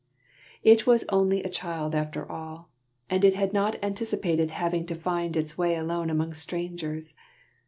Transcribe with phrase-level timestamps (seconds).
[0.77, 2.71] __It was only a child after all,
[3.07, 7.13] and it had not anticipated having to find its way alone among strangers.